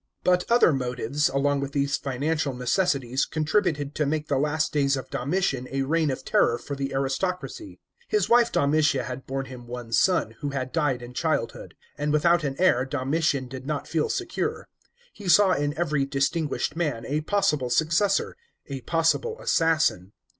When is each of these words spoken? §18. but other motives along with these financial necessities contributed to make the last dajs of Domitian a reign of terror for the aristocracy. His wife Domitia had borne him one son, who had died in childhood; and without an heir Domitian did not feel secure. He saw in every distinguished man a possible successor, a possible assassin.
§18. 0.23 0.23
but 0.47 0.51
other 0.51 0.73
motives 0.73 1.29
along 1.29 1.59
with 1.59 1.73
these 1.73 1.95
financial 1.95 2.55
necessities 2.55 3.23
contributed 3.23 3.93
to 3.93 4.07
make 4.07 4.29
the 4.29 4.39
last 4.39 4.73
dajs 4.73 4.97
of 4.97 5.11
Domitian 5.11 5.67
a 5.69 5.83
reign 5.83 6.09
of 6.09 6.25
terror 6.25 6.57
for 6.57 6.75
the 6.75 6.91
aristocracy. 6.91 7.79
His 8.07 8.27
wife 8.27 8.51
Domitia 8.51 9.03
had 9.03 9.27
borne 9.27 9.45
him 9.45 9.67
one 9.67 9.91
son, 9.91 10.31
who 10.39 10.49
had 10.49 10.71
died 10.71 11.03
in 11.03 11.13
childhood; 11.13 11.75
and 11.99 12.11
without 12.11 12.43
an 12.43 12.55
heir 12.57 12.83
Domitian 12.83 13.47
did 13.47 13.67
not 13.67 13.87
feel 13.87 14.09
secure. 14.09 14.67
He 15.13 15.29
saw 15.29 15.51
in 15.51 15.77
every 15.77 16.05
distinguished 16.07 16.75
man 16.75 17.05
a 17.05 17.21
possible 17.21 17.69
successor, 17.69 18.35
a 18.65 18.81
possible 18.81 19.39
assassin. 19.39 20.13